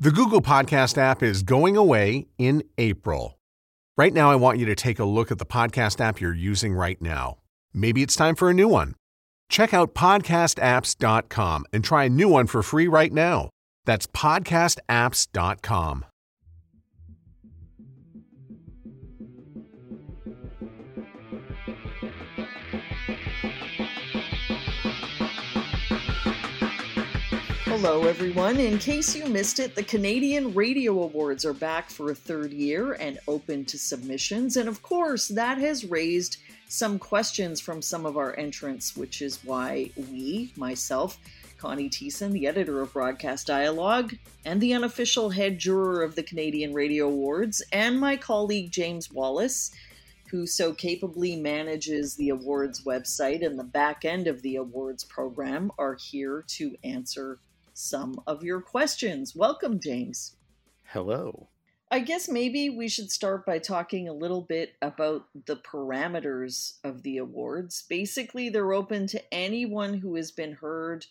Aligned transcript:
The 0.00 0.10
Google 0.10 0.42
Podcast 0.42 0.98
app 0.98 1.22
is 1.22 1.44
going 1.44 1.76
away 1.76 2.26
in 2.36 2.64
April. 2.78 3.38
Right 3.96 4.12
now, 4.12 4.28
I 4.28 4.34
want 4.34 4.58
you 4.58 4.66
to 4.66 4.74
take 4.74 4.98
a 4.98 5.04
look 5.04 5.30
at 5.30 5.38
the 5.38 5.46
podcast 5.46 6.00
app 6.00 6.20
you're 6.20 6.34
using 6.34 6.74
right 6.74 7.00
now. 7.00 7.38
Maybe 7.72 8.02
it's 8.02 8.16
time 8.16 8.34
for 8.34 8.50
a 8.50 8.54
new 8.54 8.66
one. 8.66 8.96
Check 9.48 9.72
out 9.72 9.94
podcastapps.com 9.94 11.66
and 11.72 11.84
try 11.84 12.04
a 12.04 12.08
new 12.08 12.28
one 12.28 12.48
for 12.48 12.60
free 12.64 12.88
right 12.88 13.12
now. 13.12 13.50
That's 13.84 14.08
podcastapps.com. 14.08 16.04
Hello, 27.76 28.04
everyone. 28.04 28.60
In 28.60 28.78
case 28.78 29.16
you 29.16 29.26
missed 29.26 29.58
it, 29.58 29.74
the 29.74 29.82
Canadian 29.82 30.54
Radio 30.54 31.02
Awards 31.02 31.44
are 31.44 31.52
back 31.52 31.90
for 31.90 32.12
a 32.12 32.14
third 32.14 32.52
year 32.52 32.92
and 32.92 33.18
open 33.26 33.64
to 33.64 33.76
submissions. 33.76 34.56
And 34.56 34.68
of 34.68 34.80
course, 34.80 35.26
that 35.26 35.58
has 35.58 35.84
raised 35.84 36.36
some 36.68 37.00
questions 37.00 37.60
from 37.60 37.82
some 37.82 38.06
of 38.06 38.16
our 38.16 38.38
entrants, 38.38 38.96
which 38.96 39.20
is 39.20 39.42
why 39.42 39.90
we, 39.96 40.52
myself, 40.54 41.18
Connie 41.58 41.90
Thiessen, 41.90 42.30
the 42.30 42.46
editor 42.46 42.80
of 42.80 42.92
Broadcast 42.92 43.48
Dialogue, 43.48 44.14
and 44.44 44.60
the 44.60 44.72
unofficial 44.72 45.30
head 45.30 45.58
juror 45.58 46.04
of 46.04 46.14
the 46.14 46.22
Canadian 46.22 46.74
Radio 46.74 47.08
Awards, 47.08 47.60
and 47.72 47.98
my 47.98 48.16
colleague 48.16 48.70
James 48.70 49.10
Wallace, 49.10 49.72
who 50.30 50.46
so 50.46 50.72
capably 50.72 51.34
manages 51.34 52.14
the 52.14 52.28
awards 52.28 52.84
website 52.84 53.44
and 53.44 53.58
the 53.58 53.64
back 53.64 54.04
end 54.04 54.28
of 54.28 54.42
the 54.42 54.54
awards 54.54 55.02
program, 55.02 55.72
are 55.76 55.96
here 55.96 56.44
to 56.46 56.76
answer 56.84 57.40
some 57.74 58.14
of 58.26 58.42
your 58.42 58.60
questions. 58.60 59.36
Welcome, 59.36 59.80
James. 59.80 60.36
Hello. 60.84 61.48
I 61.90 62.00
guess 62.00 62.28
maybe 62.28 62.70
we 62.70 62.88
should 62.88 63.10
start 63.10 63.44
by 63.44 63.58
talking 63.58 64.08
a 64.08 64.14
little 64.14 64.40
bit 64.40 64.74
about 64.80 65.26
the 65.46 65.56
parameters 65.56 66.78
of 66.82 67.02
the 67.02 67.18
awards. 67.18 67.84
Basically, 67.88 68.48
they're 68.48 68.72
open 68.72 69.06
to 69.08 69.34
anyone 69.34 69.94
who 69.94 70.14
has 70.16 70.30
been 70.30 70.54
heard 70.54 71.06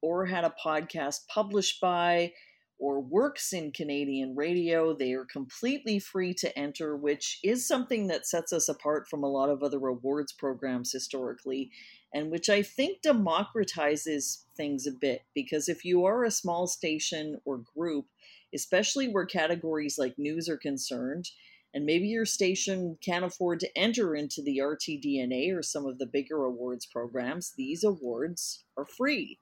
or 0.00 0.26
had 0.26 0.44
a 0.44 0.54
podcast 0.64 1.26
published 1.28 1.80
by 1.80 2.32
or 2.78 3.00
works 3.00 3.52
in 3.52 3.72
Canadian 3.72 4.36
radio. 4.36 4.94
They 4.94 5.12
are 5.12 5.24
completely 5.24 5.98
free 5.98 6.34
to 6.34 6.56
enter, 6.56 6.96
which 6.96 7.40
is 7.42 7.66
something 7.66 8.06
that 8.06 8.26
sets 8.26 8.52
us 8.52 8.68
apart 8.68 9.08
from 9.08 9.24
a 9.24 9.30
lot 9.30 9.50
of 9.50 9.62
other 9.62 9.84
awards 9.88 10.32
programs 10.32 10.92
historically 10.92 11.70
and 12.12 12.30
which 12.30 12.48
I 12.48 12.62
think 12.62 13.02
democratizes 13.02 14.44
things 14.56 14.86
a 14.86 14.92
bit 14.92 15.22
because 15.34 15.68
if 15.68 15.84
you 15.84 16.04
are 16.04 16.24
a 16.24 16.30
small 16.30 16.66
station 16.66 17.40
or 17.44 17.62
group, 17.76 18.06
especially 18.54 19.08
where 19.08 19.26
categories 19.26 19.98
like 19.98 20.18
news 20.18 20.48
are 20.48 20.56
concerned, 20.56 21.28
and 21.74 21.84
maybe 21.84 22.08
your 22.08 22.24
station 22.24 22.96
can't 23.04 23.24
afford 23.24 23.60
to 23.60 23.78
enter 23.78 24.14
into 24.14 24.42
the 24.42 24.58
RTDNA 24.58 25.54
or 25.54 25.62
some 25.62 25.84
of 25.84 25.98
the 25.98 26.06
bigger 26.06 26.44
awards 26.44 26.86
programs, 26.86 27.52
these 27.56 27.84
awards 27.84 28.64
are 28.76 28.86
free. 28.86 29.38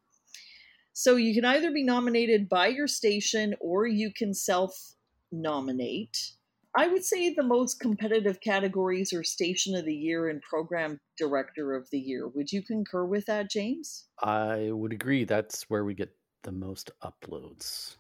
So 0.93 1.17
you 1.17 1.35
can 1.35 1.45
either 1.45 1.71
be 1.71 1.85
nominated 1.85 2.49
by 2.49 2.69
your 2.69 2.89
station 2.89 3.55
or 3.61 3.87
you 3.87 4.11
can 4.13 4.35
self 4.35 4.95
nominate. 5.31 6.33
I 6.79 6.89
would 6.89 7.05
say 7.05 7.33
the 7.33 7.43
most 7.43 7.81
competitive 7.81 8.41
categories 8.41 9.13
are 9.15 9.25
Station 9.25 9.75
of 9.75 9.87
the 9.87 9.95
Year 9.95 10.29
and 10.29 10.43
Program 10.43 10.99
Director 11.17 11.75
of 11.75 11.89
the 11.91 11.99
Year. 11.99 12.29
Would 12.29 12.53
you 12.53 12.63
concur 12.63 13.07
with 13.07 13.25
that, 13.27 13.51
James? 13.51 14.05
I 14.23 14.69
would 14.71 14.93
agree. 14.93 15.25
That's 15.25 15.63
where 15.71 15.87
we 15.87 15.95
get 15.95 16.11
the 16.43 16.53
most 16.53 16.91
uploads. 17.03 17.97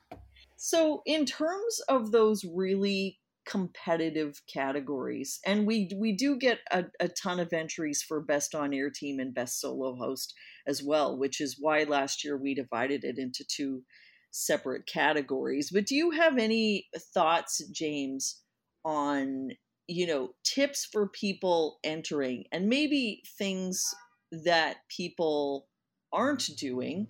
So, 0.56 1.02
in 1.06 1.24
terms 1.24 1.80
of 1.88 2.12
those 2.12 2.44
really 2.44 3.18
competitive 3.46 4.42
categories, 4.52 5.40
and 5.46 5.66
we 5.66 5.90
we 5.96 6.12
do 6.12 6.36
get 6.36 6.58
a, 6.70 6.84
a 7.00 7.08
ton 7.08 7.40
of 7.40 7.54
entries 7.54 8.02
for 8.02 8.20
Best 8.20 8.54
On 8.54 8.74
Air 8.74 8.90
Team 8.90 9.20
and 9.20 9.34
Best 9.34 9.58
Solo 9.58 9.96
Host 9.96 10.34
as 10.66 10.82
well, 10.82 11.16
which 11.16 11.40
is 11.40 11.56
why 11.58 11.84
last 11.84 12.24
year 12.24 12.36
we 12.36 12.54
divided 12.54 13.04
it 13.04 13.18
into 13.18 13.42
two 13.44 13.84
separate 14.32 14.86
categories. 14.86 15.70
But 15.72 15.86
do 15.86 15.94
you 15.94 16.10
have 16.10 16.36
any 16.36 16.88
thoughts, 17.14 17.62
James? 17.72 18.42
On 18.86 19.50
you 19.88 20.06
know 20.06 20.30
tips 20.44 20.86
for 20.86 21.08
people 21.08 21.78
entering 21.84 22.44
and 22.52 22.68
maybe 22.68 23.22
things 23.36 23.94
that 24.30 24.76
people 24.88 25.66
aren't 26.12 26.56
doing 26.56 27.08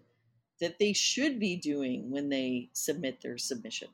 that 0.60 0.78
they 0.78 0.92
should 0.92 1.38
be 1.38 1.54
doing 1.56 2.10
when 2.10 2.31
they 2.31 2.70
submit 2.72 3.20
their 3.22 3.38
submission? 3.38 3.88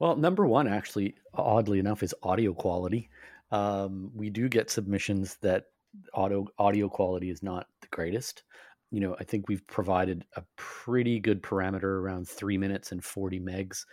Well 0.00 0.16
number 0.16 0.46
one 0.46 0.66
actually 0.66 1.14
oddly 1.34 1.78
enough 1.78 2.02
is 2.02 2.14
audio 2.22 2.54
quality. 2.54 3.10
Um, 3.52 4.10
we 4.14 4.30
do 4.30 4.48
get 4.48 4.70
submissions 4.70 5.36
that 5.42 5.66
audio 6.14 6.46
audio 6.58 6.88
quality 6.88 7.30
is 7.30 7.42
not 7.42 7.68
the 7.82 7.88
greatest. 7.88 8.42
You 8.90 9.00
know 9.00 9.16
i 9.18 9.24
think 9.24 9.48
we've 9.48 9.66
provided 9.66 10.24
a 10.36 10.44
pretty 10.56 11.18
good 11.18 11.42
parameter 11.42 11.82
around 11.82 12.28
three 12.28 12.56
minutes 12.56 12.92
and 12.92 13.04
40 13.04 13.40
megs 13.40 13.84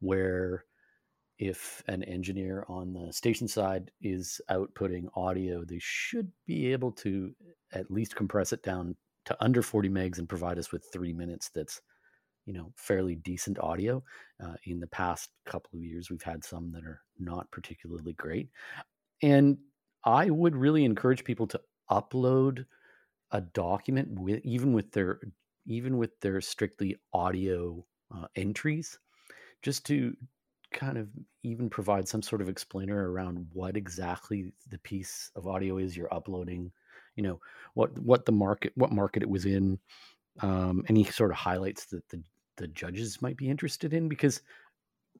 where 0.00 0.64
if 1.40 1.82
an 1.88 2.04
engineer 2.04 2.66
on 2.68 2.92
the 2.92 3.10
station 3.10 3.48
side 3.48 3.90
is 4.02 4.42
outputting 4.50 5.06
audio, 5.16 5.64
they 5.64 5.78
should 5.80 6.30
be 6.46 6.70
able 6.70 6.92
to 6.92 7.34
at 7.72 7.90
least 7.90 8.14
compress 8.14 8.52
it 8.52 8.62
down 8.62 8.94
to 9.24 9.34
under 9.40 9.62
40 9.62 9.88
megs 9.88 10.18
and 10.18 10.28
provide 10.28 10.58
us 10.58 10.70
with 10.70 10.86
three 10.92 11.14
minutes 11.14 11.48
that's 11.54 11.80
you 12.44 12.52
know 12.52 12.70
fairly 12.76 13.16
decent 13.16 13.58
audio. 13.58 14.04
Uh, 14.42 14.54
in 14.64 14.80
the 14.80 14.86
past 14.88 15.30
couple 15.46 15.70
of 15.72 15.82
years 15.82 16.10
we've 16.10 16.22
had 16.22 16.44
some 16.44 16.70
that 16.72 16.84
are 16.84 17.00
not 17.18 17.50
particularly 17.50 18.12
great. 18.12 18.50
And 19.22 19.58
i 20.04 20.30
would 20.30 20.56
really 20.56 20.84
encourage 20.84 21.24
people 21.24 21.46
to 21.46 21.60
upload 21.90 22.64
a 23.32 23.40
document 23.40 24.08
with 24.18 24.40
even 24.44 24.72
with 24.72 24.92
their 24.92 25.20
even 25.66 25.96
with 25.96 26.18
their 26.20 26.40
strictly 26.40 26.96
audio 27.12 27.84
uh, 28.14 28.26
entries 28.36 28.98
just 29.62 29.84
to 29.86 30.14
kind 30.72 30.98
of 30.98 31.08
even 31.42 31.68
provide 31.68 32.08
some 32.08 32.22
sort 32.22 32.40
of 32.40 32.48
explainer 32.48 33.10
around 33.10 33.46
what 33.52 33.76
exactly 33.76 34.52
the 34.68 34.78
piece 34.78 35.30
of 35.34 35.46
audio 35.46 35.78
is 35.78 35.96
you're 35.96 36.12
uploading 36.14 36.70
you 37.16 37.22
know 37.22 37.40
what 37.74 37.96
what 37.98 38.24
the 38.24 38.32
market 38.32 38.72
what 38.76 38.92
market 38.92 39.22
it 39.22 39.28
was 39.28 39.46
in 39.46 39.78
um, 40.40 40.84
any 40.88 41.04
sort 41.04 41.30
of 41.30 41.36
highlights 41.36 41.86
that 41.86 42.08
the 42.08 42.22
the 42.56 42.68
judges 42.68 43.22
might 43.22 43.36
be 43.36 43.48
interested 43.48 43.92
in 43.94 44.08
because 44.08 44.42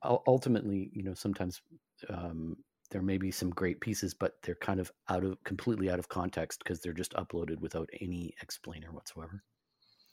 ultimately 0.05 0.91
you 0.93 1.03
know 1.03 1.15
sometimes 1.15 1.61
um, 2.09 2.57
there 2.91 3.03
may 3.03 3.19
be 3.19 3.31
some 3.31 3.51
great 3.51 3.81
pieces 3.81 4.15
but 4.15 4.35
they're 4.43 4.55
kind 4.57 4.81
of 4.81 4.91
out 5.09 5.25
of 5.25 5.43
completely 5.45 5.91
out 5.91 5.99
of 5.99 6.09
context 6.09 6.63
because 6.63 6.81
they're 6.81 6.93
just 6.93 7.13
uploaded 7.15 7.61
without 7.61 7.89
any 8.01 8.35
explainer 8.43 8.93
whatsoever. 8.93 9.43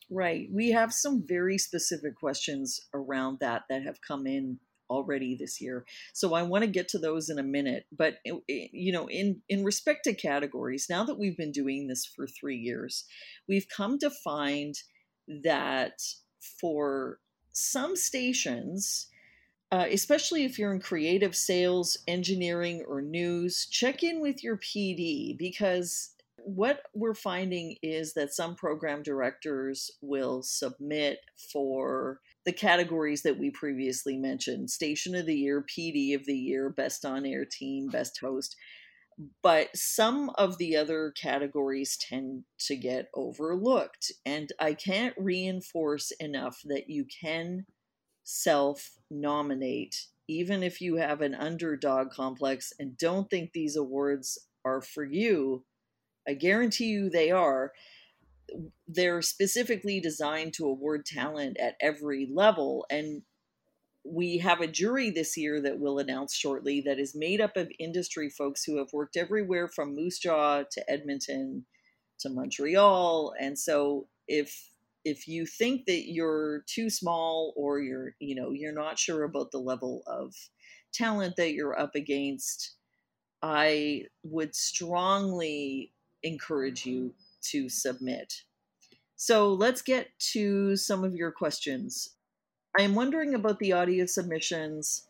Right. 0.10 0.48
We 0.52 0.72
have 0.72 0.94
some 0.94 1.24
very 1.28 1.58
specific 1.58 2.16
questions 2.16 2.80
around 2.94 3.40
that 3.42 3.64
that 3.70 3.84
have 3.84 4.00
come 4.02 4.26
in 4.26 4.60
already 4.90 5.36
this 5.36 5.62
year. 5.62 5.86
So 6.14 6.34
I 6.34 6.44
want 6.44 6.64
to 6.64 6.70
get 6.70 6.88
to 6.90 7.00
those 7.00 7.30
in 7.30 7.40
a 7.40 7.44
minute. 7.44 7.86
But 7.92 8.16
you 8.48 8.92
know, 8.92 9.08
in 9.10 9.42
in 9.50 9.64
respect 9.64 10.04
to 10.06 10.14
categories, 10.14 10.88
now 10.90 11.04
that 11.06 11.20
we've 11.20 11.38
been 11.38 11.52
doing 11.52 11.88
this 11.88 12.06
for 12.06 12.28
three 12.28 12.58
years, 12.58 13.06
we've 13.48 13.68
come 13.70 13.98
to 14.00 14.10
find 14.10 14.76
that 15.44 16.02
for 16.60 17.20
some 17.52 17.96
stations. 17.96 19.08
Uh, 19.70 19.86
especially 19.92 20.46
if 20.46 20.58
you're 20.58 20.74
in 20.74 20.80
creative 20.80 21.36
sales, 21.36 21.98
engineering, 22.08 22.86
or 22.88 23.02
news, 23.02 23.66
check 23.70 24.02
in 24.02 24.22
with 24.22 24.42
your 24.42 24.56
PD 24.56 25.38
because 25.38 26.16
what 26.38 26.84
we're 26.94 27.14
finding 27.14 27.76
is 27.84 28.14
that 28.14 28.34
some 28.34 28.56
program 28.56 29.04
directors 29.04 29.92
will 30.02 30.42
submit 30.42 31.20
for 31.52 32.22
the 32.48 32.54
categories 32.54 33.24
that 33.24 33.38
we 33.38 33.52
previously 33.52 34.16
mentioned 34.16 34.70
station 34.72 35.14
of 35.14 35.26
the 35.26 35.36
year 35.36 35.66
pd 35.70 36.16
of 36.16 36.26
the 36.26 36.34
year 36.34 36.70
best 36.70 37.04
on 37.04 37.26
air 37.26 37.46
team 37.46 37.90
best 37.90 38.18
host. 38.22 38.56
But 39.44 39.76
some 39.76 40.30
of 40.38 40.58
the 40.58 40.78
other 40.78 41.12
categories 41.20 41.98
tend 41.98 42.46
to 42.60 42.78
get 42.78 43.10
overlooked 43.14 44.14
and 44.26 44.50
i 44.60 44.74
can't 44.74 45.14
reinforce 45.18 46.12
enough 46.20 46.62
that 46.64 46.90
you 46.90 47.06
can 47.22 47.66
self 48.24 48.92
nominate 49.12 50.08
even 50.30 50.64
if 50.64 50.80
you 50.80 50.96
have 50.96 51.20
an 51.20 51.36
underdog 51.36 52.12
complex 52.12 52.72
and 52.80 52.98
don't 52.98 53.30
think 53.30 53.52
these 53.52 53.76
awards 53.76 54.38
are 54.64 54.82
for 54.82 55.04
you. 55.04 55.66
I 56.28 56.34
guarantee 56.34 56.88
you 56.88 57.10
they 57.10 57.32
are 57.32 57.72
they're 58.88 59.22
specifically 59.22 60.00
designed 60.00 60.54
to 60.54 60.66
award 60.66 61.06
talent 61.06 61.58
at 61.60 61.76
every 61.82 62.28
level 62.32 62.86
and 62.90 63.22
we 64.10 64.38
have 64.38 64.62
a 64.62 64.68
jury 64.68 65.10
this 65.10 65.36
year 65.36 65.62
that 65.62 65.80
we'll 65.80 66.00
announce 66.00 66.34
shortly 66.34 66.82
that 66.82 66.98
is 66.98 67.14
made 67.14 67.42
up 67.42 67.58
of 67.58 67.70
industry 67.78 68.30
folks 68.30 68.64
who 68.64 68.78
have 68.78 68.94
worked 68.94 69.18
everywhere 69.18 69.68
from 69.68 69.96
Moose 69.96 70.20
Jaw 70.20 70.64
to 70.72 70.90
Edmonton 70.90 71.66
to 72.20 72.30
Montreal. 72.30 73.34
And 73.38 73.60
so 73.60 74.08
if 74.28 74.72
if 75.08 75.28
you 75.28 75.46
think 75.46 75.86
that 75.86 76.12
you're 76.12 76.64
too 76.68 76.90
small 76.90 77.54
or 77.56 77.80
you're 77.80 78.16
you 78.20 78.36
know 78.36 78.52
you're 78.52 78.74
not 78.74 79.00
sure 79.00 79.24
about 79.24 79.52
the 79.52 79.58
level 79.58 80.04
of 80.06 80.34
talent 80.94 81.36
that 81.38 81.54
you're 81.54 81.80
up 81.80 81.96
against 81.96 82.76
i 83.42 84.04
would 84.24 84.54
strongly 84.54 85.94
encourage 86.24 86.86
you 86.86 87.14
to 87.42 87.70
submit 87.70 88.44
so 89.16 89.52
let's 89.54 89.82
get 89.82 90.10
to 90.20 90.76
some 90.76 91.04
of 91.04 91.16
your 91.16 91.32
questions 91.32 92.16
i'm 92.78 92.96
wondering 92.96 93.34
about 93.34 93.60
the 93.60 93.72
audio 93.72 94.06
submissions 94.06 95.08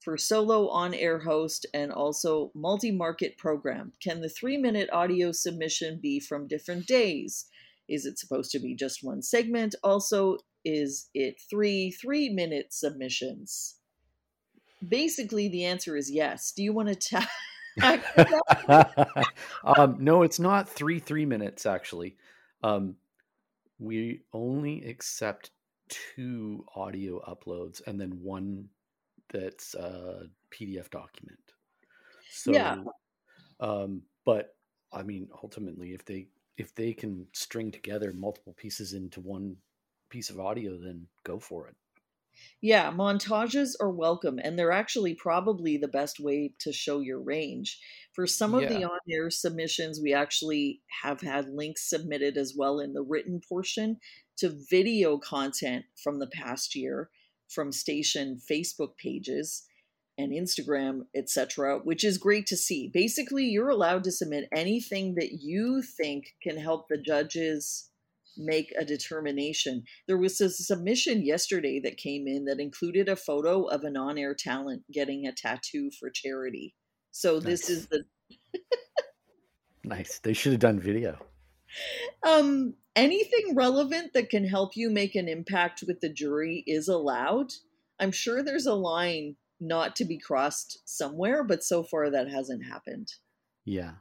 for 0.00 0.16
solo 0.16 0.68
on 0.68 0.94
air 0.94 1.18
host 1.18 1.66
and 1.74 1.92
also 1.92 2.50
multi 2.54 2.90
market 2.90 3.36
program. 3.36 3.92
Can 4.02 4.20
the 4.20 4.28
three 4.28 4.56
minute 4.56 4.88
audio 4.92 5.30
submission 5.30 6.00
be 6.00 6.18
from 6.18 6.48
different 6.48 6.86
days? 6.86 7.46
Is 7.88 8.06
it 8.06 8.18
supposed 8.18 8.50
to 8.52 8.58
be 8.58 8.74
just 8.74 9.04
one 9.04 9.22
segment? 9.22 9.74
Also, 9.84 10.38
is 10.64 11.08
it 11.14 11.40
three 11.48 11.90
three 11.90 12.30
minute 12.30 12.72
submissions? 12.72 13.76
Basically, 14.86 15.48
the 15.48 15.66
answer 15.66 15.96
is 15.96 16.10
yes. 16.10 16.52
Do 16.52 16.62
you 16.62 16.72
want 16.72 16.88
to 16.88 16.94
tell? 17.10 17.26
um, 19.64 19.96
no, 19.98 20.22
it's 20.22 20.38
not 20.40 20.68
three 20.68 20.98
three 20.98 21.26
minutes 21.26 21.66
actually. 21.66 22.16
Um, 22.62 22.96
we 23.78 24.22
only 24.32 24.84
accept 24.84 25.50
two 25.88 26.64
audio 26.76 27.20
uploads 27.22 27.80
and 27.86 28.00
then 28.00 28.10
one 28.22 28.68
that's 29.32 29.74
a 29.74 30.24
PDF 30.50 30.90
document. 30.90 31.40
So, 32.30 32.52
yeah. 32.52 32.78
Um, 33.60 34.02
but 34.24 34.54
I 34.92 35.02
mean, 35.02 35.28
ultimately, 35.42 35.92
if 35.92 36.04
they 36.04 36.28
if 36.56 36.74
they 36.74 36.92
can 36.92 37.26
string 37.32 37.70
together 37.70 38.12
multiple 38.12 38.54
pieces 38.56 38.92
into 38.92 39.20
one 39.20 39.56
piece 40.10 40.30
of 40.30 40.40
audio, 40.40 40.76
then 40.76 41.06
go 41.24 41.38
for 41.38 41.68
it. 41.68 41.76
Yeah, 42.62 42.90
montages 42.90 43.70
are 43.80 43.90
welcome, 43.90 44.38
and 44.38 44.58
they're 44.58 44.72
actually 44.72 45.14
probably 45.14 45.76
the 45.76 45.88
best 45.88 46.20
way 46.20 46.52
to 46.60 46.72
show 46.72 47.00
your 47.00 47.20
range. 47.20 47.80
For 48.12 48.26
some 48.26 48.54
of 48.54 48.62
yeah. 48.62 48.68
the 48.68 48.84
on 48.84 48.98
air 49.10 49.30
submissions, 49.30 50.00
we 50.02 50.12
actually 50.12 50.82
have 51.02 51.22
had 51.22 51.48
links 51.48 51.88
submitted 51.88 52.36
as 52.36 52.54
well 52.56 52.78
in 52.78 52.92
the 52.92 53.02
written 53.02 53.40
portion 53.48 53.98
to 54.38 54.58
video 54.70 55.18
content 55.18 55.84
from 56.02 56.18
the 56.18 56.26
past 56.26 56.74
year 56.74 57.10
from 57.48 57.72
station 57.72 58.40
Facebook 58.50 58.96
pages 58.96 59.64
and 60.18 60.32
Instagram, 60.32 61.02
etc., 61.16 61.78
which 61.78 62.04
is 62.04 62.18
great 62.18 62.46
to 62.46 62.56
see. 62.56 62.90
Basically, 62.92 63.44
you're 63.44 63.70
allowed 63.70 64.04
to 64.04 64.12
submit 64.12 64.48
anything 64.52 65.14
that 65.14 65.32
you 65.40 65.82
think 65.82 66.34
can 66.42 66.58
help 66.58 66.88
the 66.88 66.98
judges 66.98 67.89
make 68.36 68.72
a 68.78 68.84
determination. 68.84 69.84
There 70.06 70.18
was 70.18 70.40
a 70.40 70.50
submission 70.50 71.24
yesterday 71.24 71.80
that 71.80 71.96
came 71.96 72.26
in 72.26 72.44
that 72.46 72.60
included 72.60 73.08
a 73.08 73.16
photo 73.16 73.64
of 73.64 73.84
an 73.84 73.96
on 73.96 74.18
air 74.18 74.34
talent 74.34 74.82
getting 74.92 75.26
a 75.26 75.32
tattoo 75.32 75.90
for 75.98 76.10
charity. 76.10 76.74
So 77.10 77.34
nice. 77.34 77.44
this 77.44 77.70
is 77.70 77.88
the. 77.88 78.04
nice. 79.84 80.20
They 80.20 80.32
should 80.32 80.52
have 80.52 80.60
done 80.60 80.80
video. 80.80 81.18
Um, 82.26 82.74
anything 82.96 83.54
relevant 83.54 84.12
that 84.14 84.30
can 84.30 84.46
help 84.46 84.76
you 84.76 84.90
make 84.90 85.14
an 85.14 85.28
impact 85.28 85.84
with 85.86 86.00
the 86.00 86.12
jury 86.12 86.64
is 86.66 86.88
allowed. 86.88 87.52
I'm 87.98 88.12
sure 88.12 88.42
there's 88.42 88.66
a 88.66 88.74
line 88.74 89.36
not 89.60 89.94
to 89.96 90.04
be 90.04 90.18
crossed 90.18 90.78
somewhere, 90.86 91.44
but 91.44 91.62
so 91.62 91.82
far 91.82 92.10
that 92.10 92.28
hasn't 92.28 92.64
happened. 92.64 93.08
Yeah. 93.64 93.92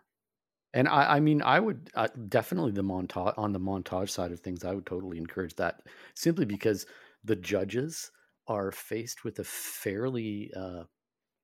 And 0.73 0.87
I, 0.87 1.15
I 1.15 1.19
mean, 1.19 1.41
I 1.41 1.59
would 1.59 1.89
uh, 1.95 2.07
definitely 2.27 2.71
the 2.71 2.83
montage 2.83 3.33
on 3.37 3.53
the 3.53 3.59
montage 3.59 4.09
side 4.09 4.31
of 4.31 4.39
things. 4.39 4.63
I 4.63 4.73
would 4.73 4.85
totally 4.85 5.17
encourage 5.17 5.55
that, 5.55 5.81
simply 6.15 6.45
because 6.45 6.85
the 7.23 7.35
judges 7.35 8.11
are 8.47 8.71
faced 8.71 9.23
with 9.23 9.39
a 9.39 9.43
fairly 9.43 10.51
uh, 10.55 10.83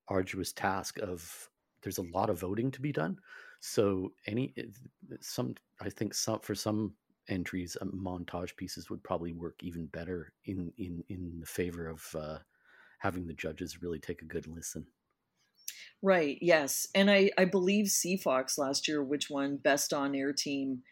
arduous 0.07 0.53
task 0.53 0.99
of 0.99 1.49
there's 1.83 1.97
a 1.99 2.03
lot 2.13 2.29
of 2.29 2.39
voting 2.39 2.71
to 2.71 2.81
be 2.81 2.91
done. 2.91 3.17
So 3.59 4.11
any 4.27 4.53
some 5.21 5.55
I 5.81 5.89
think 5.89 6.13
some 6.13 6.39
for 6.41 6.55
some 6.55 6.95
entries, 7.27 7.77
um, 7.81 7.91
montage 7.93 8.55
pieces 8.55 8.89
would 8.89 9.03
probably 9.03 9.33
work 9.33 9.55
even 9.61 9.87
better 9.87 10.33
in 10.45 10.71
in 10.77 11.03
in 11.09 11.39
the 11.39 11.45
favor 11.47 11.87
of 11.87 12.03
uh, 12.17 12.39
having 12.99 13.27
the 13.27 13.33
judges 13.33 13.81
really 13.81 13.99
take 13.99 14.21
a 14.21 14.25
good 14.25 14.47
listen. 14.47 14.85
Right. 16.01 16.37
Yes, 16.41 16.87
and 16.93 17.09
I 17.09 17.31
I 17.37 17.45
believe 17.45 17.87
CFOX 17.87 18.57
last 18.57 18.87
year, 18.87 19.03
which 19.03 19.29
won 19.29 19.57
Best 19.57 19.93
On 19.93 20.15
Air 20.15 20.33
Team 20.33 20.83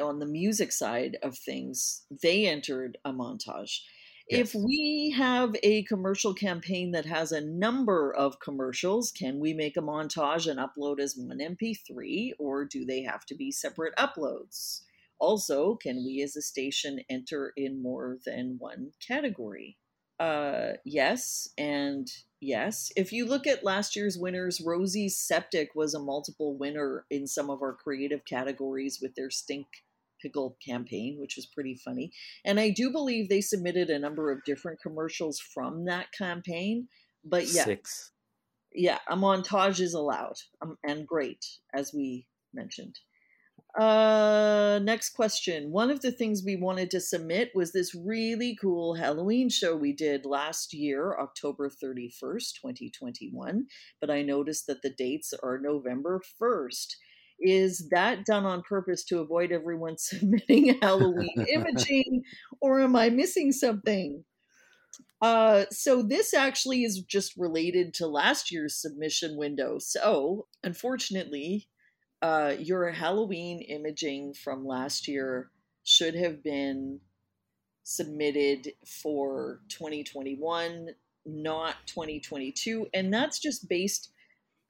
on 0.00 0.18
the 0.18 0.26
music 0.26 0.72
side 0.72 1.18
of 1.22 1.38
things, 1.38 2.04
they 2.22 2.46
entered 2.46 2.98
a 3.04 3.12
montage. 3.12 3.80
Yes. 4.28 4.54
If 4.54 4.54
we 4.54 5.14
have 5.16 5.56
a 5.62 5.82
commercial 5.84 6.34
campaign 6.34 6.92
that 6.92 7.06
has 7.06 7.32
a 7.32 7.40
number 7.40 8.14
of 8.14 8.38
commercials, 8.38 9.10
can 9.10 9.40
we 9.40 9.52
make 9.52 9.76
a 9.76 9.82
montage 9.82 10.46
and 10.46 10.60
upload 10.60 11.00
as 11.00 11.16
one 11.16 11.38
MP3, 11.40 12.32
or 12.38 12.64
do 12.64 12.84
they 12.84 13.02
have 13.02 13.26
to 13.26 13.34
be 13.34 13.50
separate 13.50 13.94
uploads? 13.96 14.82
Also, 15.18 15.74
can 15.76 16.04
we 16.04 16.22
as 16.22 16.36
a 16.36 16.42
station 16.42 17.00
enter 17.10 17.52
in 17.56 17.82
more 17.82 18.18
than 18.24 18.56
one 18.58 18.92
category? 19.06 19.76
Uh, 20.20 20.72
yes, 20.84 21.48
and 21.56 22.06
yes. 22.40 22.92
If 22.94 23.10
you 23.10 23.24
look 23.24 23.46
at 23.46 23.64
last 23.64 23.96
year's 23.96 24.18
winners, 24.18 24.60
Rosie 24.60 25.08
Septic 25.08 25.70
was 25.74 25.94
a 25.94 25.98
multiple 25.98 26.56
winner 26.58 27.06
in 27.10 27.26
some 27.26 27.48
of 27.48 27.62
our 27.62 27.72
creative 27.72 28.26
categories 28.26 28.98
with 29.00 29.14
their 29.14 29.30
stink 29.30 29.66
pickle 30.20 30.58
campaign, 30.62 31.16
which 31.18 31.36
was 31.36 31.46
pretty 31.46 31.74
funny. 31.74 32.12
And 32.44 32.60
I 32.60 32.68
do 32.68 32.90
believe 32.90 33.30
they 33.30 33.40
submitted 33.40 33.88
a 33.88 33.98
number 33.98 34.30
of 34.30 34.44
different 34.44 34.80
commercials 34.82 35.40
from 35.40 35.86
that 35.86 36.12
campaign. 36.12 36.88
But 37.24 37.46
yeah, 37.46 37.64
six. 37.64 38.12
Yeah, 38.74 38.98
a 39.08 39.16
montage 39.16 39.80
is 39.80 39.94
allowed 39.94 40.36
um, 40.60 40.76
and 40.84 41.06
great, 41.06 41.44
as 41.74 41.94
we 41.94 42.26
mentioned. 42.52 43.00
Uh, 43.78 44.80
next 44.82 45.10
question. 45.10 45.70
One 45.70 45.90
of 45.90 46.00
the 46.00 46.10
things 46.10 46.42
we 46.44 46.56
wanted 46.56 46.90
to 46.90 47.00
submit 47.00 47.52
was 47.54 47.72
this 47.72 47.94
really 47.94 48.56
cool 48.60 48.94
Halloween 48.94 49.48
show 49.48 49.76
we 49.76 49.92
did 49.92 50.26
last 50.26 50.72
year, 50.72 51.16
October 51.18 51.68
31st, 51.68 52.54
2021. 52.60 53.66
But 54.00 54.10
I 54.10 54.22
noticed 54.22 54.66
that 54.66 54.82
the 54.82 54.90
dates 54.90 55.32
are 55.42 55.58
November 55.58 56.20
1st. 56.42 56.94
Is 57.38 57.88
that 57.90 58.26
done 58.26 58.44
on 58.44 58.62
purpose 58.62 59.04
to 59.04 59.20
avoid 59.20 59.52
everyone 59.52 59.94
submitting 59.98 60.78
Halloween 60.82 61.46
imaging, 61.52 62.22
or 62.60 62.80
am 62.80 62.96
I 62.96 63.08
missing 63.10 63.52
something? 63.52 64.24
Uh, 65.22 65.64
so 65.70 66.02
this 66.02 66.34
actually 66.34 66.82
is 66.82 67.00
just 67.00 67.36
related 67.36 67.94
to 67.94 68.06
last 68.06 68.50
year's 68.50 68.80
submission 68.80 69.36
window. 69.36 69.78
So 69.78 70.46
unfortunately, 70.64 71.68
uh, 72.22 72.54
your 72.58 72.90
Halloween 72.90 73.60
imaging 73.60 74.34
from 74.34 74.66
last 74.66 75.08
year 75.08 75.50
should 75.84 76.14
have 76.14 76.42
been 76.42 77.00
submitted 77.82 78.72
for 79.02 79.60
2021, 79.68 80.90
not 81.26 81.74
2022, 81.86 82.88
and 82.94 83.12
that's 83.12 83.38
just 83.38 83.68
based 83.68 84.10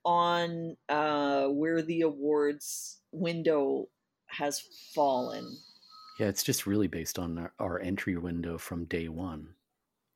on 0.04 0.76
uh, 0.88 1.46
where 1.46 1.82
the 1.82 2.02
awards 2.02 3.00
window 3.12 3.88
has 4.26 4.62
fallen. 4.94 5.56
Yeah, 6.18 6.28
it's 6.28 6.42
just 6.42 6.66
really 6.66 6.86
based 6.86 7.18
on 7.18 7.38
our, 7.38 7.52
our 7.58 7.80
entry 7.80 8.16
window 8.16 8.58
from 8.58 8.84
day 8.84 9.08
one. 9.08 9.48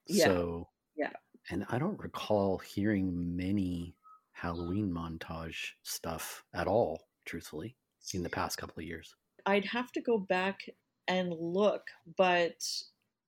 Yeah. 0.07 0.25
So, 0.25 0.69
yeah. 0.97 1.11
And 1.51 1.67
I 1.69 1.79
don't 1.79 1.99
recall 1.99 2.59
hearing 2.59 3.37
many 3.37 3.97
Halloween 4.33 4.91
montage 4.91 5.73
stuff 5.83 6.45
at 6.55 6.67
all, 6.67 7.07
truthfully, 7.25 7.77
in 8.13 8.23
the 8.23 8.31
past 8.31 8.59
couple 8.59 8.81
of 8.81 8.87
years. 8.87 9.15
I'd 9.47 9.67
have 9.67 9.93
to 9.93 10.01
go 10.01 10.19
back 10.19 10.61
and 11.07 11.35
look, 11.39 11.83
but 12.17 12.65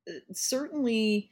uh, 0.09 0.13
certainly 0.33 1.31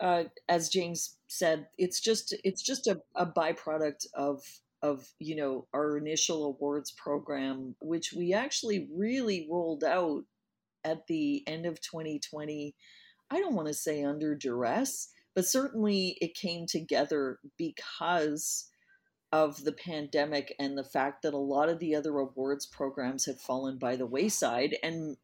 uh, 0.00 0.24
as 0.48 0.68
James 0.68 1.16
said, 1.28 1.66
it's 1.76 2.00
just 2.00 2.34
it's 2.44 2.62
just 2.62 2.86
a, 2.86 3.00
a 3.16 3.26
byproduct 3.26 4.06
of 4.14 4.42
of 4.82 5.08
you 5.18 5.36
know 5.36 5.66
our 5.74 5.96
initial 5.96 6.44
awards 6.44 6.92
program, 6.92 7.74
which 7.80 8.12
we 8.12 8.32
actually 8.32 8.88
really 8.94 9.48
rolled 9.50 9.84
out 9.84 10.22
at 10.84 11.06
the 11.08 11.42
end 11.46 11.66
of 11.66 11.80
2020. 11.80 12.74
I 13.30 13.40
don't 13.40 13.54
want 13.54 13.68
to 13.68 13.74
say 13.74 14.04
under 14.04 14.34
duress, 14.34 15.08
but 15.34 15.46
certainly 15.46 16.16
it 16.20 16.34
came 16.34 16.66
together 16.66 17.38
because 17.58 18.68
of 19.32 19.64
the 19.64 19.72
pandemic 19.72 20.54
and 20.58 20.76
the 20.76 20.84
fact 20.84 21.22
that 21.22 21.34
a 21.34 21.38
lot 21.38 21.68
of 21.68 21.78
the 21.78 21.94
other 21.94 22.18
awards 22.18 22.66
programs 22.66 23.26
had 23.26 23.38
fallen 23.38 23.76
by 23.76 23.96
the 23.96 24.06
wayside 24.06 24.76
and 24.82 25.16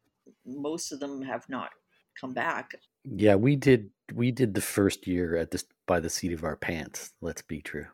most 0.45 0.91
of 0.91 0.99
them 0.99 1.23
have 1.23 1.47
not 1.49 1.71
come 2.19 2.33
back. 2.33 2.71
Yeah, 3.03 3.35
we 3.35 3.55
did 3.55 3.89
we 4.13 4.31
did 4.31 4.53
the 4.53 4.61
first 4.61 5.07
year 5.07 5.35
at 5.35 5.51
this 5.51 5.65
by 5.85 5.99
the 5.99 6.09
seat 6.09 6.33
of 6.33 6.43
our 6.43 6.55
pants. 6.55 7.13
Let's 7.21 7.41
be 7.41 7.61
true. 7.61 7.87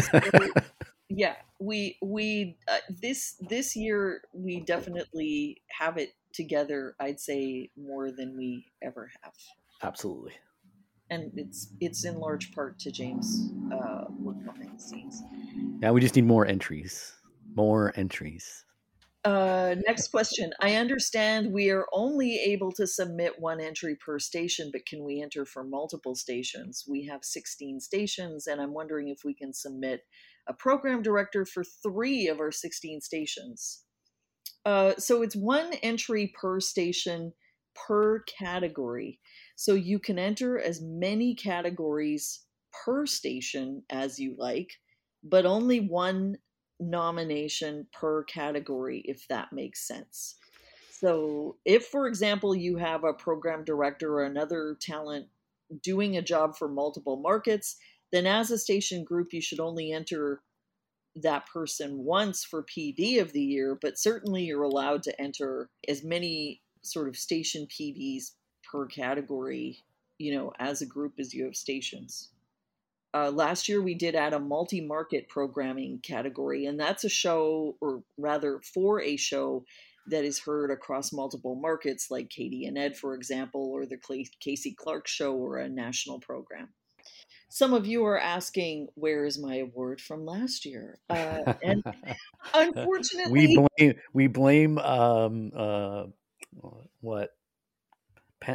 so, 0.00 0.20
yeah, 1.08 1.36
we 1.58 1.96
we 2.02 2.56
uh, 2.66 2.78
this 2.88 3.36
this 3.40 3.76
year 3.76 4.22
we 4.32 4.60
definitely 4.60 5.62
have 5.70 5.96
it 5.96 6.14
together, 6.32 6.94
I'd 7.00 7.20
say 7.20 7.70
more 7.76 8.10
than 8.10 8.36
we 8.36 8.66
ever 8.82 9.10
have. 9.22 9.32
Absolutely. 9.82 10.32
And 11.10 11.30
it's 11.36 11.72
it's 11.80 12.04
in 12.04 12.18
large 12.18 12.54
part 12.54 12.78
to 12.80 12.90
James' 12.90 13.50
uh, 13.72 14.04
work 14.18 14.36
behind 14.44 14.78
the 14.78 14.82
scenes. 14.82 15.22
Now 15.80 15.92
we 15.92 16.00
just 16.00 16.16
need 16.16 16.26
more 16.26 16.46
entries. 16.46 17.14
More 17.54 17.92
entries. 17.96 18.64
Uh, 19.24 19.74
next 19.86 20.08
question. 20.08 20.52
I 20.60 20.76
understand 20.76 21.52
we 21.52 21.70
are 21.70 21.86
only 21.92 22.36
able 22.36 22.70
to 22.72 22.86
submit 22.86 23.38
one 23.38 23.60
entry 23.60 23.96
per 23.96 24.18
station, 24.18 24.70
but 24.72 24.86
can 24.86 25.04
we 25.04 25.20
enter 25.20 25.44
for 25.44 25.64
multiple 25.64 26.14
stations? 26.14 26.84
We 26.88 27.04
have 27.06 27.24
16 27.24 27.80
stations, 27.80 28.46
and 28.46 28.60
I'm 28.60 28.72
wondering 28.72 29.08
if 29.08 29.24
we 29.24 29.34
can 29.34 29.52
submit 29.52 30.02
a 30.46 30.54
program 30.54 31.02
director 31.02 31.44
for 31.44 31.64
three 31.64 32.28
of 32.28 32.38
our 32.38 32.52
16 32.52 33.00
stations. 33.00 33.82
Uh, 34.64 34.94
so 34.98 35.22
it's 35.22 35.36
one 35.36 35.72
entry 35.82 36.32
per 36.40 36.60
station 36.60 37.32
per 37.74 38.20
category. 38.20 39.20
So 39.58 39.74
you 39.74 39.98
can 39.98 40.20
enter 40.20 40.56
as 40.56 40.80
many 40.80 41.34
categories 41.34 42.44
per 42.72 43.06
station 43.06 43.82
as 43.90 44.16
you 44.16 44.36
like, 44.38 44.70
but 45.24 45.46
only 45.46 45.80
one 45.80 46.38
nomination 46.78 47.88
per 47.92 48.22
category, 48.22 49.02
if 49.04 49.26
that 49.26 49.52
makes 49.52 49.84
sense. 49.84 50.36
So, 50.92 51.56
if, 51.64 51.86
for 51.86 52.06
example, 52.06 52.54
you 52.54 52.76
have 52.76 53.02
a 53.02 53.12
program 53.12 53.64
director 53.64 54.20
or 54.20 54.26
another 54.26 54.76
talent 54.80 55.26
doing 55.82 56.16
a 56.16 56.22
job 56.22 56.56
for 56.56 56.68
multiple 56.68 57.20
markets, 57.20 57.78
then 58.12 58.28
as 58.28 58.52
a 58.52 58.58
station 58.58 59.02
group, 59.02 59.32
you 59.32 59.42
should 59.42 59.58
only 59.58 59.90
enter 59.90 60.40
that 61.16 61.48
person 61.48 62.04
once 62.04 62.44
for 62.44 62.62
PD 62.62 63.20
of 63.20 63.32
the 63.32 63.42
year, 63.42 63.76
but 63.82 63.98
certainly 63.98 64.44
you're 64.44 64.62
allowed 64.62 65.02
to 65.02 65.20
enter 65.20 65.68
as 65.88 66.04
many 66.04 66.62
sort 66.84 67.08
of 67.08 67.16
station 67.16 67.66
PDs 67.66 68.34
per 68.70 68.86
category, 68.86 69.78
you 70.18 70.34
know, 70.34 70.52
as 70.58 70.82
a 70.82 70.86
group 70.86 71.14
as 71.18 71.32
you 71.32 71.44
have 71.44 71.56
stations. 71.56 72.30
Uh, 73.14 73.30
last 73.30 73.68
year 73.68 73.80
we 73.80 73.94
did 73.94 74.14
add 74.14 74.34
a 74.34 74.38
multi-market 74.38 75.28
programming 75.28 75.98
category, 76.00 76.66
and 76.66 76.78
that's 76.78 77.04
a 77.04 77.08
show, 77.08 77.76
or 77.80 78.02
rather, 78.18 78.60
for 78.74 79.00
a 79.00 79.16
show 79.16 79.64
that 80.08 80.24
is 80.24 80.38
heard 80.38 80.70
across 80.70 81.12
multiple 81.12 81.54
markets, 81.54 82.10
like 82.10 82.28
Katie 82.28 82.66
and 82.66 82.76
Ed, 82.76 82.96
for 82.96 83.14
example, 83.14 83.70
or 83.72 83.86
the 83.86 83.98
Casey 84.40 84.74
Clark 84.74 85.06
Show, 85.06 85.34
or 85.34 85.58
a 85.58 85.68
national 85.68 86.20
program. 86.20 86.68
Some 87.48 87.72
of 87.72 87.86
you 87.86 88.04
are 88.04 88.18
asking, 88.18 88.88
"Where 88.94 89.24
is 89.24 89.38
my 89.38 89.56
award 89.56 90.02
from 90.02 90.26
last 90.26 90.66
year?" 90.66 90.98
Uh, 91.08 91.54
and 91.62 91.82
unfortunately, 92.54 93.32
we 93.32 93.66
blame 93.78 93.94
we 94.12 94.26
blame 94.26 94.78
um, 94.78 95.52
uh, 95.56 96.04
what 97.00 97.37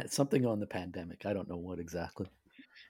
something 0.08 0.46
on 0.46 0.60
the 0.60 0.66
pandemic. 0.66 1.26
I 1.26 1.32
don't 1.32 1.48
know 1.48 1.56
what 1.56 1.78
exactly. 1.78 2.26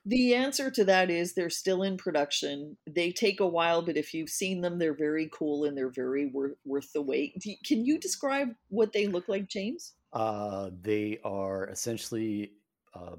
The 0.06 0.34
answer 0.34 0.70
to 0.70 0.84
that 0.84 1.10
is 1.10 1.32
they're 1.32 1.50
still 1.50 1.82
in 1.82 1.96
production. 1.96 2.76
They 2.86 3.10
take 3.10 3.40
a 3.40 3.46
while, 3.46 3.80
but 3.80 3.96
if 3.96 4.12
you've 4.12 4.28
seen 4.28 4.60
them, 4.60 4.78
they're 4.78 4.94
very 4.94 5.30
cool 5.32 5.64
and 5.64 5.76
they're 5.76 5.90
very 5.90 6.26
worth, 6.26 6.56
worth 6.64 6.92
the 6.92 7.00
wait. 7.00 7.42
Can 7.64 7.86
you 7.86 7.98
describe 7.98 8.48
what 8.68 8.92
they 8.92 9.06
look 9.06 9.28
like, 9.28 9.48
James? 9.48 9.94
Uh, 10.12 10.70
they 10.82 11.20
are 11.24 11.68
essentially 11.68 12.52
a 12.94 13.14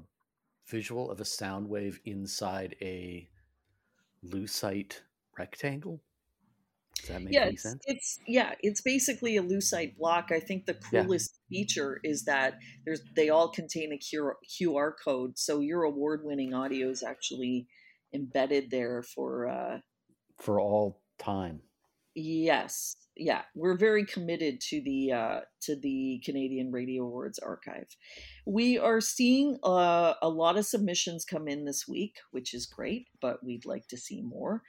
visual 0.68 1.10
of 1.10 1.20
a 1.20 1.24
sound 1.24 1.68
wave 1.68 2.00
inside 2.04 2.76
a 2.80 3.28
lucite 4.24 5.00
rectangle. 5.36 6.00
Does 7.00 7.08
that 7.08 7.22
make 7.22 7.34
yeah, 7.34 7.42
any 7.42 7.52
it's, 7.52 7.62
sense? 7.62 7.82
It's 7.86 8.18
yeah, 8.26 8.54
it's 8.60 8.80
basically 8.80 9.36
a 9.36 9.42
lucite 9.42 9.96
block. 9.96 10.30
I 10.32 10.40
think 10.40 10.66
the 10.66 10.74
coolest 10.74 11.38
yeah. 11.48 11.58
feature 11.58 12.00
is 12.02 12.24
that 12.24 12.58
there's 12.84 13.02
they 13.14 13.28
all 13.28 13.48
contain 13.48 13.92
a 13.92 13.98
QR 13.98 14.92
code, 15.04 15.38
so 15.38 15.60
your 15.60 15.82
award-winning 15.82 16.54
audio 16.54 16.88
is 16.88 17.02
actually 17.02 17.66
embedded 18.14 18.70
there 18.70 19.02
for 19.02 19.48
uh, 19.48 19.78
for 20.38 20.60
all 20.60 21.00
time. 21.18 21.60
Yes, 22.14 22.96
yeah, 23.14 23.42
we're 23.54 23.76
very 23.76 24.04
committed 24.04 24.60
to 24.70 24.82
the 24.82 25.12
uh, 25.12 25.40
to 25.62 25.76
the 25.76 26.20
Canadian 26.24 26.72
Radio 26.72 27.04
Awards 27.04 27.38
archive. 27.38 27.88
We 28.46 28.78
are 28.78 29.00
seeing 29.00 29.58
uh, 29.62 30.14
a 30.22 30.28
lot 30.28 30.56
of 30.56 30.66
submissions 30.66 31.24
come 31.24 31.46
in 31.46 31.66
this 31.66 31.86
week, 31.86 32.16
which 32.30 32.54
is 32.54 32.66
great, 32.66 33.08
but 33.20 33.44
we'd 33.44 33.66
like 33.66 33.86
to 33.88 33.98
see 33.98 34.22
more. 34.22 34.62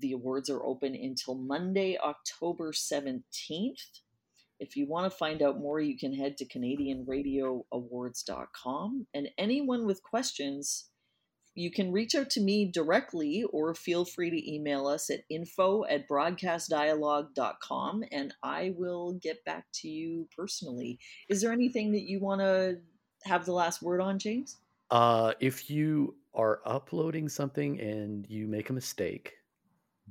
The 0.00 0.12
awards 0.12 0.48
are 0.50 0.64
open 0.64 0.94
until 0.94 1.34
Monday, 1.34 1.98
October 1.98 2.72
17th. 2.72 4.00
If 4.58 4.76
you 4.76 4.86
want 4.86 5.10
to 5.10 5.16
find 5.16 5.40
out 5.42 5.58
more, 5.58 5.80
you 5.80 5.98
can 5.98 6.14
head 6.14 6.36
to 6.38 6.44
CanadianRadioAwards.com. 6.44 9.06
And 9.12 9.28
anyone 9.36 9.86
with 9.86 10.02
questions, 10.02 10.88
you 11.54 11.70
can 11.70 11.92
reach 11.92 12.14
out 12.14 12.30
to 12.30 12.40
me 12.40 12.64
directly 12.64 13.44
or 13.52 13.74
feel 13.74 14.04
free 14.04 14.30
to 14.30 14.54
email 14.54 14.86
us 14.86 15.10
at 15.10 15.24
info 15.28 15.84
at 15.84 16.08
broadcastdialogue.com 16.08 18.04
and 18.10 18.34
I 18.42 18.72
will 18.76 19.14
get 19.14 19.44
back 19.44 19.66
to 19.74 19.88
you 19.88 20.28
personally. 20.36 20.98
Is 21.28 21.42
there 21.42 21.52
anything 21.52 21.92
that 21.92 22.08
you 22.08 22.20
want 22.20 22.40
to 22.40 22.78
have 23.24 23.44
the 23.44 23.52
last 23.52 23.82
word 23.82 24.00
on, 24.00 24.18
James? 24.18 24.56
Uh, 24.90 25.34
if 25.40 25.70
you 25.70 26.16
are 26.34 26.60
uploading 26.64 27.28
something 27.28 27.80
and 27.80 28.26
you 28.28 28.46
make 28.46 28.70
a 28.70 28.72
mistake, 28.72 29.34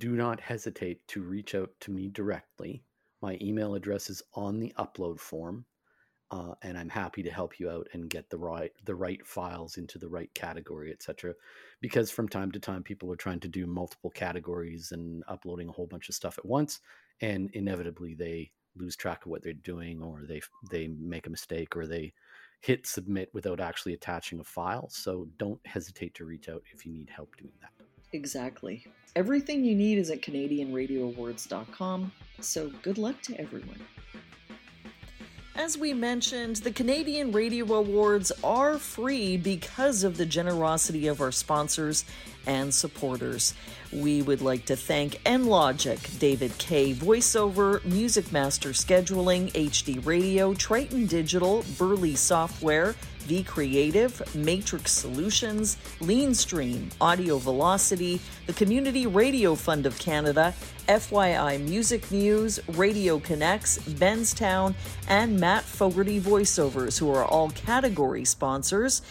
do 0.01 0.15
not 0.15 0.39
hesitate 0.39 1.07
to 1.07 1.21
reach 1.21 1.53
out 1.53 1.69
to 1.79 1.91
me 1.91 2.09
directly. 2.09 2.83
My 3.21 3.37
email 3.39 3.75
address 3.75 4.09
is 4.09 4.23
on 4.33 4.59
the 4.59 4.73
upload 4.79 5.19
form, 5.19 5.63
uh, 6.31 6.55
and 6.63 6.75
I'm 6.75 6.89
happy 6.89 7.21
to 7.21 7.29
help 7.29 7.59
you 7.59 7.69
out 7.69 7.87
and 7.93 8.09
get 8.09 8.27
the 8.31 8.37
right 8.39 8.71
the 8.83 8.95
right 8.95 9.23
files 9.23 9.77
into 9.77 9.99
the 9.99 10.09
right 10.09 10.33
category, 10.33 10.91
etc. 10.91 11.35
Because 11.81 12.09
from 12.09 12.27
time 12.27 12.51
to 12.53 12.59
time, 12.59 12.81
people 12.81 13.11
are 13.11 13.15
trying 13.15 13.41
to 13.41 13.47
do 13.47 13.67
multiple 13.67 14.09
categories 14.09 14.91
and 14.91 15.23
uploading 15.27 15.69
a 15.69 15.71
whole 15.71 15.85
bunch 15.85 16.09
of 16.09 16.15
stuff 16.15 16.39
at 16.39 16.47
once, 16.47 16.79
and 17.21 17.51
inevitably 17.53 18.15
they 18.15 18.51
lose 18.75 18.95
track 18.95 19.23
of 19.23 19.31
what 19.31 19.43
they're 19.43 19.53
doing, 19.53 20.01
or 20.01 20.23
they 20.27 20.41
they 20.71 20.87
make 20.87 21.27
a 21.27 21.35
mistake, 21.37 21.77
or 21.77 21.85
they 21.85 22.11
hit 22.61 22.87
submit 22.87 23.29
without 23.35 23.59
actually 23.59 23.93
attaching 23.93 24.39
a 24.39 24.43
file. 24.43 24.89
So 24.89 25.27
don't 25.37 25.63
hesitate 25.67 26.15
to 26.15 26.25
reach 26.25 26.49
out 26.49 26.63
if 26.73 26.87
you 26.87 26.91
need 26.91 27.11
help 27.11 27.37
doing 27.37 27.53
that. 27.61 27.85
Exactly. 28.13 28.85
Everything 29.15 29.65
you 29.65 29.75
need 29.75 29.97
is 29.97 30.09
at 30.09 30.21
CanadianRadioAwards.com, 30.21 32.11
so 32.39 32.71
good 32.81 32.97
luck 32.97 33.21
to 33.23 33.37
everyone. 33.39 33.79
As 35.53 35.77
we 35.77 35.93
mentioned, 35.93 36.55
the 36.57 36.71
Canadian 36.71 37.33
Radio 37.33 37.73
Awards 37.73 38.31
are 38.41 38.79
free 38.79 39.35
because 39.35 40.05
of 40.05 40.15
the 40.15 40.25
generosity 40.25 41.07
of 41.07 41.19
our 41.19 41.33
sponsors 41.33 42.05
and 42.47 42.73
supporters. 42.73 43.53
We 43.91 44.21
would 44.21 44.41
like 44.41 44.65
to 44.67 44.77
thank 44.77 45.21
Enlogic, 45.25 46.17
David 46.17 46.57
K. 46.57 46.93
Voiceover, 46.93 47.83
Music 47.83 48.31
Master 48.31 48.69
Scheduling, 48.69 49.51
HD 49.51 50.03
Radio, 50.05 50.53
Triton 50.53 51.05
Digital, 51.05 51.63
Burli 51.77 52.15
Software, 52.15 52.95
V 53.21 53.43
Creative, 53.43 54.35
Matrix 54.35 54.91
Solutions, 54.91 55.77
Leanstream, 55.99 56.91
Audio 56.99 57.37
Velocity, 57.37 58.19
the 58.47 58.53
Community 58.53 59.07
Radio 59.07 59.55
Fund 59.55 59.85
of 59.85 59.97
Canada, 59.99 60.53
FYI 60.87 61.63
Music 61.63 62.11
News, 62.11 62.59
Radio 62.69 63.19
Connects, 63.19 63.77
Benztown, 63.79 64.73
and 65.07 65.39
Matt 65.39 65.63
Fogarty 65.63 66.19
Voiceovers, 66.19 66.99
who 66.99 67.09
are 67.09 67.25
all 67.25 67.49
category 67.51 68.25
sponsors. 68.25 69.01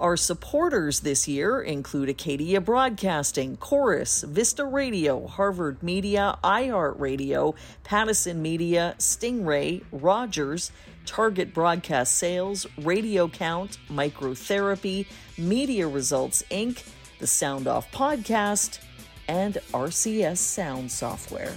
Our 0.00 0.16
supporters 0.16 1.00
this 1.00 1.28
year 1.28 1.60
include 1.60 2.08
Acadia 2.08 2.62
Broadcasting, 2.62 3.58
Corus, 3.58 4.22
Vista 4.22 4.64
Radio, 4.64 5.26
Harvard 5.26 5.82
Media, 5.82 6.38
iHeartRadio, 6.42 7.54
Pattison 7.84 8.40
Media, 8.40 8.94
Stingray, 8.98 9.84
Rogers, 9.92 10.72
Target 11.06 11.52
Broadcast 11.52 12.16
Sales, 12.16 12.66
Radio 12.78 13.28
Count, 13.28 13.78
Microtherapy, 13.88 15.06
Media 15.38 15.88
Results 15.88 16.42
Inc., 16.50 16.84
the 17.18 17.26
Sound 17.26 17.66
Off 17.66 17.90
Podcast, 17.92 18.80
and 19.28 19.54
RCS 19.72 20.38
Sound 20.38 20.90
Software. 20.90 21.56